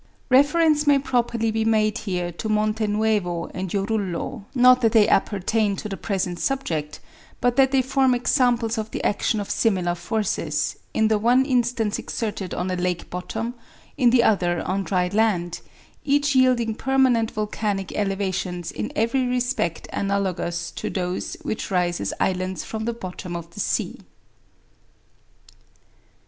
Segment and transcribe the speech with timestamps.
[0.31, 5.75] Reference may properly be made here to Monte Nuovo and Jorullo, not that they appertain
[5.75, 6.99] to the present subject,
[7.39, 11.99] but that they form examples of the action of similar forces, in the one instance
[11.99, 13.53] exerted on a lake bottom,
[13.95, 15.61] in the other on dry land,
[16.03, 22.63] each yielding permanent volcanic elevations in every respect analogous to those which rise as islands
[22.63, 23.99] from the bottom of the sea.